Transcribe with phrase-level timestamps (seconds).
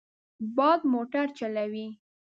[0.55, 1.87] باد موټر چلوي.